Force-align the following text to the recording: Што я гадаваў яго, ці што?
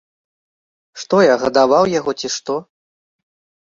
Што 1.03 1.21
я 1.25 1.37
гадаваў 1.43 1.83
яго, 1.99 2.11
ці 2.19 2.35
што? 2.41 2.53